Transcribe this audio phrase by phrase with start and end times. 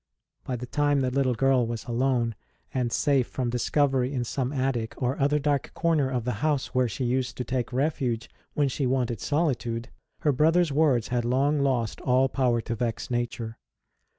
[0.47, 2.33] 13 y the time the little girl was alone,
[2.73, 6.89] and safe from discovery in some attic or other dark corner of the house where
[6.89, 9.89] she used to take refuge when she wanted solitude,
[10.21, 13.59] her brother s words had long lost all power to vex nature.